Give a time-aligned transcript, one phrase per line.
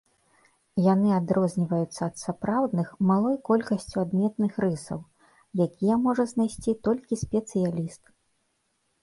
[0.83, 4.99] Яны адрозніваюцца ад сапраўдных малой колькасцю адметных рысаў,
[5.67, 8.03] якія можа знайсці толькі спецыяліст.